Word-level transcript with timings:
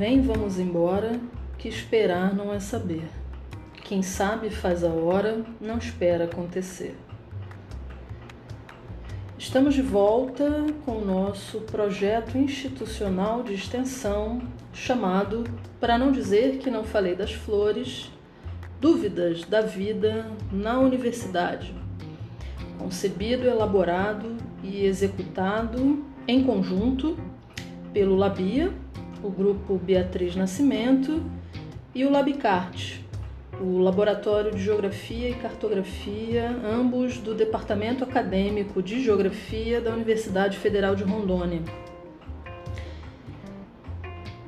Vem, 0.00 0.22
vamos 0.22 0.58
embora, 0.58 1.20
que 1.58 1.68
esperar 1.68 2.34
não 2.34 2.54
é 2.54 2.58
saber. 2.58 3.06
Quem 3.84 4.02
sabe 4.02 4.48
faz 4.48 4.82
a 4.82 4.88
hora, 4.88 5.44
não 5.60 5.76
espera 5.76 6.24
acontecer. 6.24 6.96
Estamos 9.36 9.74
de 9.74 9.82
volta 9.82 10.64
com 10.86 10.92
o 10.92 11.04
nosso 11.04 11.60
projeto 11.60 12.38
institucional 12.38 13.42
de 13.42 13.52
extensão 13.52 14.40
chamado, 14.72 15.44
para 15.78 15.98
não 15.98 16.10
dizer 16.10 16.56
que 16.56 16.70
não 16.70 16.82
falei 16.82 17.14
das 17.14 17.34
flores, 17.34 18.10
Dúvidas 18.80 19.44
da 19.44 19.60
Vida 19.60 20.26
na 20.50 20.78
Universidade. 20.78 21.74
Concebido, 22.78 23.46
elaborado 23.46 24.34
e 24.62 24.82
executado 24.86 26.02
em 26.26 26.42
conjunto 26.42 27.18
pelo 27.92 28.16
Labia, 28.16 28.72
o 29.22 29.30
grupo 29.30 29.76
Beatriz 29.76 30.34
Nascimento 30.34 31.22
e 31.94 32.04
o 32.04 32.10
Labicart, 32.10 33.00
o 33.60 33.78
Laboratório 33.78 34.52
de 34.52 34.62
Geografia 34.62 35.28
e 35.28 35.34
Cartografia, 35.34 36.48
ambos 36.64 37.18
do 37.18 37.34
Departamento 37.34 38.04
Acadêmico 38.04 38.82
de 38.82 39.02
Geografia 39.02 39.80
da 39.80 39.90
Universidade 39.90 40.56
Federal 40.56 40.94
de 40.94 41.04
Rondônia. 41.04 41.60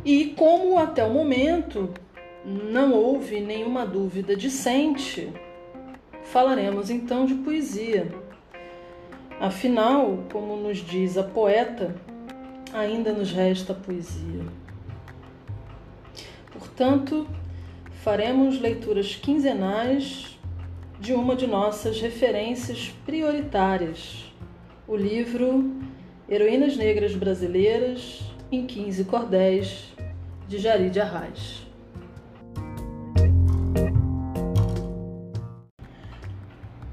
E 0.05 0.27
como 0.37 0.79
até 0.79 1.05
o 1.05 1.11
momento 1.11 1.91
não 2.45 2.93
houve 2.95 3.41
nenhuma 3.41 3.87
dúvida 3.87 4.35
decente, 4.35 5.33
falaremos 6.25 6.91
então 6.91 7.27
de 7.27 7.35
poesia. 7.35 8.09
Afinal, 9.41 10.25
como 10.33 10.57
nos 10.57 10.79
diz 10.79 11.19
a 11.19 11.23
poeta, 11.23 11.95
ainda 12.73 13.13
nos 13.13 13.31
resta 13.31 13.75
poesia. 13.75 14.62
Portanto, 16.75 17.29
faremos 18.03 18.59
leituras 18.59 19.15
quinzenais 19.15 20.39
de 20.99 21.13
uma 21.13 21.37
de 21.37 21.47
nossas 21.47 22.01
referências 22.01 22.89
prioritárias, 23.05 24.33
o 24.89 24.97
livro 24.97 25.71
Heroínas 26.27 26.75
Negras 26.75 27.15
Brasileiras 27.15 28.23
em 28.51 28.67
15 28.67 29.05
Cordéis, 29.05 29.93
de 30.49 30.57
Jari 30.57 30.89
de 30.89 30.99
Arraes. 30.99 31.67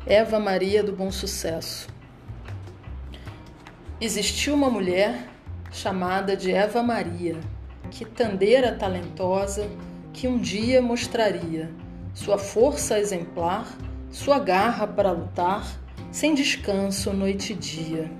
Eva 0.06 0.40
Maria 0.42 0.84
do 0.84 0.92
Bom 0.92 1.10
Sucesso. 1.10 1.88
Existiu 4.02 4.56
uma 4.56 4.70
mulher 4.70 5.30
chamada 5.72 6.36
de 6.36 6.52
Eva 6.52 6.84
Maria, 6.84 7.38
quitandeira 7.90 8.72
talentosa, 8.72 9.70
que 10.14 10.28
um 10.28 10.38
dia 10.38 10.82
mostraria 10.82 11.70
sua 12.14 12.38
força 12.38 13.00
exemplar, 13.00 13.68
sua 14.12 14.40
garra 14.40 14.86
para 14.86 15.12
lutar, 15.12 15.66
sem 16.12 16.34
descanso 16.34 17.14
noite 17.14 17.54
e 17.54 17.56
dia. 17.56 18.12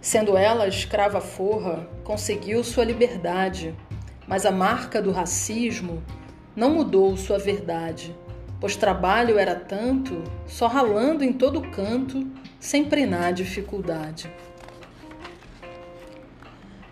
Sendo 0.00 0.36
ela 0.36 0.68
escrava 0.68 1.20
forra, 1.20 1.88
conseguiu 2.04 2.62
sua 2.62 2.84
liberdade, 2.84 3.74
mas 4.26 4.44
a 4.44 4.50
marca 4.50 5.00
do 5.00 5.10
racismo 5.10 6.02
não 6.54 6.70
mudou 6.70 7.16
sua 7.16 7.38
verdade, 7.38 8.14
pois 8.60 8.76
trabalho 8.76 9.38
era 9.38 9.54
tanto, 9.54 10.22
só 10.46 10.66
ralando 10.66 11.24
em 11.24 11.32
todo 11.32 11.70
canto, 11.70 12.26
sem 12.60 12.84
prenar 12.84 13.32
dificuldade. 13.32 14.30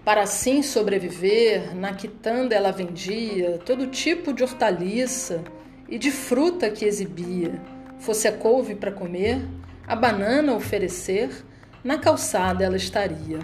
Para 0.05 0.25
assim 0.25 0.63
sobreviver, 0.63 1.75
na 1.75 1.95
quitanda 1.95 2.55
ela 2.55 2.71
vendia 2.71 3.59
todo 3.65 3.87
tipo 3.87 4.35
de 4.35 4.43
hortaliça 4.43 5.43
e 5.89 5.99
de 5.99 6.11
fruta 6.11 6.69
que 6.69 6.85
exibia. 6.85 7.59
Fosse 7.99 8.29
a 8.29 8.33
couve 8.33 8.75
para 8.75 8.93
comer, 8.93 9.41
a 9.87 9.97
banana 9.97 10.55
oferecer, 10.55 11.31
na 11.83 11.97
calçada 11.97 12.63
ela 12.63 12.77
estaria. 12.77 13.39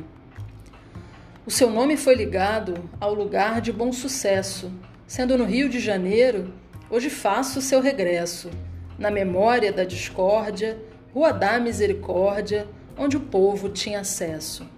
O 1.46 1.50
seu 1.50 1.70
nome 1.70 1.96
foi 1.96 2.14
ligado 2.14 2.90
ao 3.00 3.14
lugar 3.14 3.62
de 3.62 3.72
bom 3.72 3.90
sucesso, 3.90 4.70
sendo 5.06 5.38
no 5.38 5.46
Rio 5.46 5.66
de 5.66 5.80
Janeiro, 5.80 6.52
hoje 6.90 7.08
faço 7.08 7.62
seu 7.62 7.80
regresso, 7.80 8.50
na 8.98 9.10
memória 9.10 9.72
da 9.72 9.84
discórdia, 9.84 10.78
Rua 11.14 11.32
da 11.32 11.58
Misericórdia, 11.58 12.68
onde 12.98 13.16
o 13.16 13.20
povo 13.20 13.70
tinha 13.70 14.00
acesso. 14.00 14.68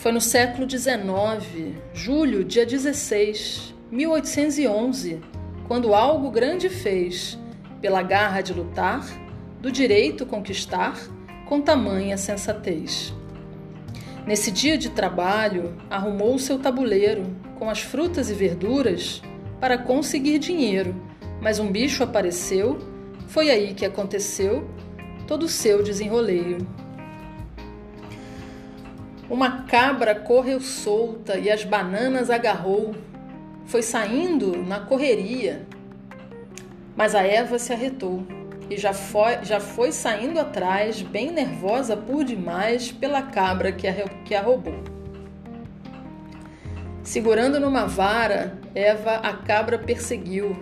Foi 0.00 0.12
no 0.12 0.20
século 0.20 0.66
XIX, 0.66 1.76
julho, 1.92 2.42
dia 2.42 2.64
16, 2.64 3.74
1811, 3.92 5.20
quando 5.68 5.94
algo 5.94 6.30
grande 6.30 6.70
fez, 6.70 7.38
pela 7.82 8.00
garra 8.00 8.40
de 8.40 8.54
lutar, 8.54 9.06
do 9.60 9.70
direito 9.70 10.24
conquistar, 10.24 10.98
com 11.44 11.60
tamanha 11.60 12.16
sensatez. 12.16 13.12
Nesse 14.26 14.50
dia 14.50 14.78
de 14.78 14.88
trabalho, 14.88 15.76
arrumou 15.90 16.38
seu 16.38 16.58
tabuleiro 16.58 17.36
com 17.58 17.68
as 17.68 17.82
frutas 17.82 18.30
e 18.30 18.34
verduras 18.34 19.20
para 19.60 19.76
conseguir 19.76 20.38
dinheiro, 20.38 20.96
mas 21.42 21.58
um 21.58 21.70
bicho 21.70 22.02
apareceu, 22.02 22.78
foi 23.26 23.50
aí 23.50 23.74
que 23.74 23.84
aconteceu 23.84 24.66
todo 25.26 25.42
o 25.42 25.48
seu 25.48 25.82
desenroleio. 25.82 26.66
Uma 29.30 29.62
cabra 29.62 30.12
correu 30.12 30.60
solta 30.60 31.38
e 31.38 31.48
as 31.48 31.62
bananas 31.62 32.30
agarrou. 32.30 32.96
Foi 33.64 33.80
saindo 33.80 34.56
na 34.56 34.80
correria. 34.80 35.64
Mas 36.96 37.14
a 37.14 37.22
Eva 37.22 37.56
se 37.56 37.72
arretou 37.72 38.26
e 38.68 38.76
já 38.76 38.92
foi, 38.92 39.44
já 39.44 39.60
foi 39.60 39.92
saindo 39.92 40.40
atrás, 40.40 41.00
bem 41.00 41.30
nervosa 41.30 41.96
por 41.96 42.24
demais, 42.24 42.90
pela 42.90 43.22
cabra 43.22 43.70
que 43.70 43.86
a, 43.86 44.08
que 44.24 44.34
a 44.34 44.42
roubou. 44.42 44.82
Segurando 47.04 47.60
numa 47.60 47.86
vara, 47.86 48.58
Eva 48.74 49.14
a 49.18 49.32
cabra 49.32 49.78
perseguiu, 49.78 50.58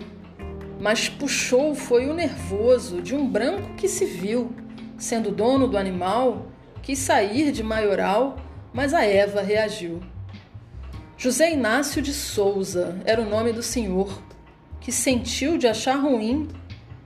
mas 0.78 1.08
puxou 1.08 1.74
foi 1.74 2.06
o 2.06 2.12
nervoso 2.12 3.00
de 3.00 3.14
um 3.14 3.26
branco 3.26 3.74
que 3.76 3.88
se 3.88 4.04
viu, 4.04 4.52
sendo 4.98 5.30
dono 5.30 5.66
do 5.66 5.78
animal, 5.78 6.48
quis 6.82 6.98
sair 6.98 7.50
de 7.50 7.62
maioral 7.62 8.36
mas 8.78 8.94
a 8.94 9.04
Eva 9.04 9.42
reagiu. 9.42 10.00
José 11.16 11.50
Inácio 11.50 12.00
de 12.00 12.14
Souza 12.14 12.96
era 13.04 13.20
o 13.20 13.28
nome 13.28 13.52
do 13.52 13.60
senhor, 13.60 14.22
que 14.80 14.92
sentiu 14.92 15.58
de 15.58 15.66
achar 15.66 15.96
ruim, 15.96 16.46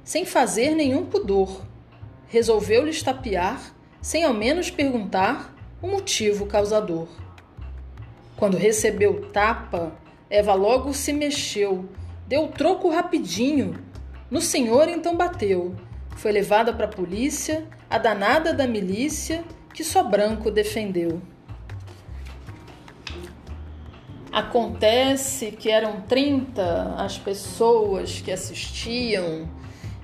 sem 0.05 0.27
fazer 0.27 0.75
nenhum 0.75 1.07
pudor. 1.07 1.65
Resolveu 2.29 2.85
lhe 2.85 2.91
estapear, 2.91 3.75
sem 4.03 4.23
ao 4.23 4.35
menos 4.35 4.71
perguntar 4.71 5.57
o 5.81 5.87
motivo 5.87 6.45
causador. 6.45 7.09
Quando 8.37 8.59
recebeu 8.59 9.31
tapa, 9.33 9.97
Eva 10.29 10.53
logo 10.53 10.93
se 10.93 11.11
mexeu, 11.11 11.89
deu 12.29 12.49
troco 12.49 12.91
rapidinho. 12.91 13.83
No 14.31 14.43
senhor 14.43 14.91
então 14.91 15.17
bateu. 15.17 15.75
Foi 16.17 16.33
levada 16.33 16.71
para 16.71 16.85
a 16.85 16.95
polícia, 16.95 17.67
a 17.89 17.97
danada 17.97 18.53
da 18.53 18.67
milícia, 18.67 19.43
que 19.73 19.83
só 19.83 20.03
branco 20.03 20.51
defendeu. 20.51 21.32
Acontece 24.33 25.53
que 25.53 25.69
eram 25.69 26.01
30 26.01 26.95
as 26.97 27.19
pessoas 27.19 28.23
que 28.23 28.33
assistiam 28.33 29.47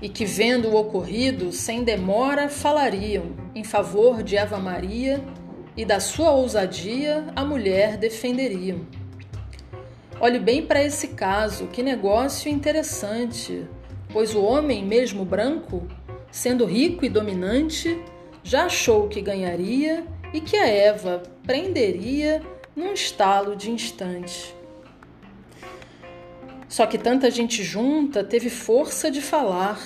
e 0.02 0.08
que, 0.10 0.26
vendo 0.26 0.68
o 0.68 0.76
ocorrido, 0.76 1.50
sem 1.50 1.82
demora 1.82 2.50
falariam 2.50 3.32
em 3.54 3.64
favor 3.64 4.22
de 4.22 4.36
Eva 4.36 4.58
Maria 4.58 5.24
e 5.74 5.82
da 5.82 5.98
sua 5.98 6.30
ousadia 6.30 7.24
a 7.34 7.42
mulher 7.42 7.96
defenderiam. 7.96 8.80
Olhe 10.20 10.38
bem 10.38 10.60
para 10.62 10.82
esse 10.82 11.08
caso, 11.08 11.68
que 11.68 11.82
negócio 11.82 12.50
interessante, 12.50 13.66
pois 14.12 14.34
o 14.34 14.42
homem, 14.42 14.84
mesmo 14.84 15.24
branco, 15.24 15.88
sendo 16.30 16.66
rico 16.66 17.02
e 17.02 17.08
dominante, 17.08 17.98
já 18.42 18.66
achou 18.66 19.08
que 19.08 19.22
ganharia 19.22 20.04
e 20.34 20.40
que 20.42 20.56
a 20.56 20.66
Eva 20.66 21.22
prenderia 21.46 22.42
num 22.78 22.92
estalo 22.92 23.56
de 23.56 23.72
instante. 23.72 24.54
Só 26.68 26.86
que 26.86 26.96
tanta 26.96 27.28
gente 27.28 27.64
junta 27.64 28.22
teve 28.22 28.48
força 28.48 29.10
de 29.10 29.20
falar, 29.20 29.80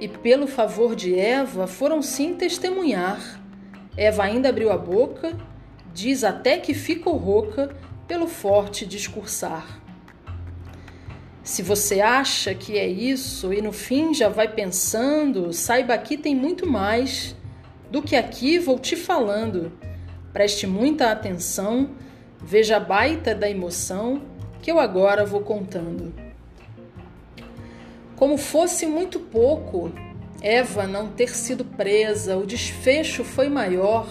e 0.00 0.08
pelo 0.08 0.48
favor 0.48 0.96
de 0.96 1.16
Eva 1.16 1.68
foram 1.68 2.02
sim 2.02 2.34
testemunhar. 2.34 3.40
Eva 3.96 4.24
ainda 4.24 4.48
abriu 4.48 4.72
a 4.72 4.76
boca, 4.76 5.38
diz 5.92 6.24
até 6.24 6.58
que 6.58 6.74
ficou 6.74 7.16
rouca 7.16 7.76
pelo 8.08 8.26
forte 8.26 8.84
discursar. 8.84 9.80
Se 11.44 11.62
você 11.62 12.00
acha 12.00 12.56
que 12.56 12.76
é 12.76 12.88
isso 12.88 13.52
e 13.52 13.62
no 13.62 13.70
fim 13.70 14.12
já 14.12 14.28
vai 14.28 14.48
pensando, 14.48 15.52
saiba 15.52 15.96
que 15.96 16.16
tem 16.16 16.34
muito 16.34 16.66
mais 16.66 17.36
do 17.88 18.02
que 18.02 18.16
aqui 18.16 18.58
vou 18.58 18.80
te 18.80 18.96
falando 18.96 19.70
Preste 20.34 20.66
muita 20.66 21.10
atenção, 21.10 21.88
Veja 22.46 22.76
a 22.76 22.80
baita 22.80 23.34
da 23.34 23.48
emoção 23.48 24.20
que 24.60 24.70
eu 24.70 24.78
agora 24.78 25.24
vou 25.24 25.40
contando. 25.40 26.12
Como 28.16 28.36
fosse 28.36 28.84
muito 28.84 29.18
pouco 29.18 29.90
Eva 30.42 30.86
não 30.86 31.08
ter 31.08 31.34
sido 31.34 31.64
presa, 31.64 32.36
o 32.36 32.44
desfecho 32.44 33.24
foi 33.24 33.48
maior 33.48 34.06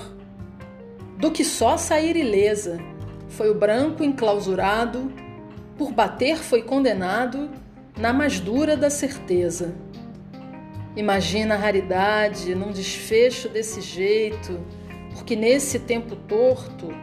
do 1.19 1.29
que 1.29 1.45
só 1.45 1.77
sair 1.77 2.15
ilesa. 2.15 2.79
Foi 3.29 3.51
o 3.51 3.55
branco 3.55 4.03
enclausurado, 4.03 5.13
por 5.77 5.91
bater 5.91 6.37
foi 6.37 6.63
condenado 6.63 7.51
na 7.95 8.11
mais 8.11 8.39
dura 8.39 8.75
da 8.75 8.89
certeza. 8.89 9.75
Imagina 10.95 11.53
a 11.53 11.57
raridade 11.57 12.55
num 12.55 12.71
desfecho 12.71 13.47
desse 13.47 13.79
jeito, 13.79 14.59
porque 15.13 15.35
nesse 15.35 15.79
tempo 15.79 16.15
torto, 16.15 16.93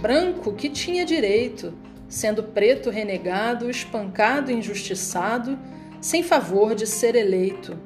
branco 0.00 0.52
que 0.52 0.68
tinha 0.68 1.04
direito, 1.04 1.74
sendo 2.08 2.42
preto 2.42 2.90
renegado, 2.90 3.70
espancado, 3.70 4.50
injustiçado, 4.50 5.58
sem 6.00 6.22
favor 6.22 6.74
de 6.74 6.86
ser 6.86 7.14
eleito. 7.14 7.78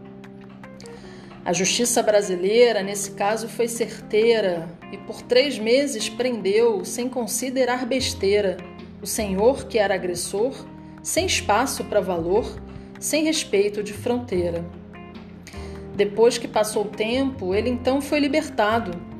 A 1.45 1.53
justiça 1.53 2.03
brasileira, 2.03 2.83
nesse 2.83 3.11
caso, 3.11 3.49
foi 3.49 3.69
certeira 3.69 4.67
e 4.91 4.97
por 4.97 5.21
três 5.21 5.59
meses 5.59 6.09
prendeu, 6.09 6.85
sem 6.85 7.07
considerar 7.09 7.85
besteira, 7.85 8.57
o 9.03 9.07
senhor 9.07 9.67
que 9.67 9.79
era 9.79 9.95
agressor, 9.95 10.55
sem 11.03 11.27
espaço 11.27 11.85
para 11.85 12.01
valor, 12.01 12.47
sem 12.99 13.25
respeito 13.25 13.83
de 13.83 13.93
fronteira. 13.93 14.65
Depois 15.95 16.39
que 16.39 16.49
passou 16.49 16.87
o 16.87 16.89
tempo, 16.89 17.55
ele 17.55 17.69
então 17.69 18.01
foi 18.01 18.21
libertado. 18.21 19.14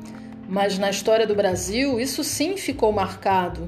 Mas 0.47 0.77
na 0.77 0.89
história 0.89 1.25
do 1.25 1.35
Brasil, 1.35 1.99
isso 1.99 2.23
sim 2.23 2.55
ficou 2.57 2.91
marcado 2.91 3.67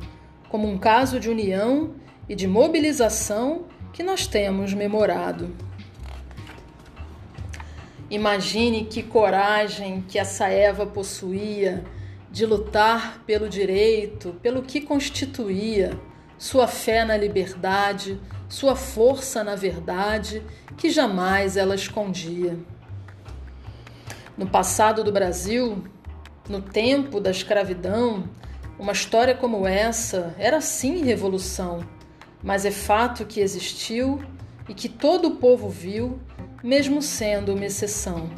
como 0.50 0.68
um 0.68 0.78
caso 0.78 1.20
de 1.20 1.30
união 1.30 1.96
e 2.30 2.36
de 2.36 2.48
mobilização 2.48 3.66
que 3.92 4.04
nós 4.04 4.28
temos 4.28 4.74
memorado. 4.74 5.56
Imagine 8.10 8.86
que 8.86 9.04
coragem 9.04 10.02
que 10.08 10.18
essa 10.18 10.48
Eva 10.48 10.86
possuía 10.86 11.84
de 12.32 12.46
lutar 12.46 13.22
pelo 13.26 13.50
direito, 13.50 14.34
pelo 14.42 14.62
que 14.62 14.80
constituía 14.80 16.00
sua 16.38 16.68
fé 16.68 17.04
na 17.04 17.18
liberdade, 17.18 18.22
sua 18.48 18.76
força 18.76 19.44
na 19.44 19.56
verdade, 19.56 20.42
que 20.78 20.90
jamais 20.90 21.58
ela 21.58 21.76
escondia. 21.76 22.58
No 24.38 24.48
passado 24.48 25.04
do 25.04 25.12
Brasil, 25.12 25.84
no 26.50 26.62
tempo 26.62 27.20
da 27.20 27.32
escravidão, 27.32 28.30
uma 28.80 28.92
história 28.92 29.36
como 29.36 29.68
essa 29.68 30.36
era 30.38 30.62
sim 30.62 31.04
revolução, 31.04 31.80
mas 32.44 32.66
é 32.66 32.72
fato 32.72 33.26
que 33.26 33.40
existiu 33.40 34.22
e 34.70 34.74
que 34.74 34.88
todo 34.88 35.30
o 35.30 35.36
povo 35.38 35.70
viu 35.70 36.20
mesmo 36.64 37.02
sendo 37.02 37.54
uma 37.54 37.66
exceção. 37.66 38.30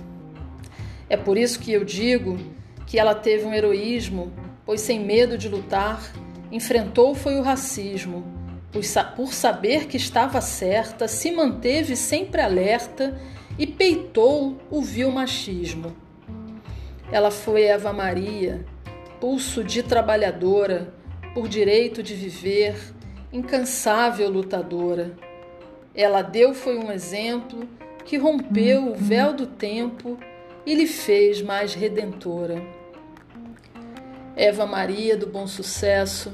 É 1.10 1.18
por 1.18 1.38
isso 1.38 1.60
que 1.60 1.72
eu 1.72 1.84
digo 1.84 2.38
que 2.86 3.00
ela 3.00 3.16
teve 3.16 3.46
um 3.46 3.54
heroísmo, 3.54 4.32
pois 4.66 4.82
sem 4.82 5.00
medo 5.00 5.38
de 5.38 5.50
lutar, 5.50 6.12
enfrentou 6.52 7.14
foi 7.16 7.38
o 7.38 7.42
racismo, 7.42 8.24
por 9.16 9.34
saber 9.34 9.88
que 9.88 9.98
estava 9.98 10.42
certa, 10.42 11.08
se 11.08 11.32
manteve 11.32 11.96
sempre 11.96 12.42
alerta 12.42 13.20
e 13.58 13.66
peitou 13.66 14.58
o 14.70 14.82
vil 14.82 15.12
machismo. 15.12 15.96
Ela 17.12 17.32
foi 17.32 17.64
Eva 17.64 17.92
Maria, 17.92 18.66
pulso 19.20 19.64
de 19.64 19.82
trabalhadora, 19.82 20.94
por 21.34 21.48
direito 21.48 22.04
de 22.04 22.14
viver, 22.14 22.76
incansável 23.34 24.30
lutadora. 24.30 25.16
Ela 25.96 26.22
deu 26.22 26.54
foi 26.54 26.78
um 26.78 26.92
exemplo 26.92 27.68
que 28.06 28.18
rompeu 28.18 28.92
o 28.92 28.96
véu 28.96 29.34
do 29.34 29.48
tempo 29.48 30.18
e 30.66 30.76
lhe 30.76 30.88
fez 30.88 31.42
mais 31.42 31.74
redentora. 31.74 32.62
Eva 34.36 34.66
Maria 34.66 35.18
do 35.18 35.28
Bom 35.28 35.48
Sucesso, 35.48 36.34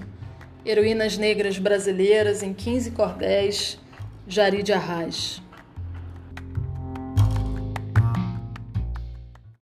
Heroínas 0.65 1.17
Negras 1.17 1.57
Brasileiras 1.57 2.43
em 2.43 2.53
15 2.53 2.91
Cordéis, 2.91 3.79
Jari 4.27 4.61
de 4.61 4.73
Arraes. 4.73 5.41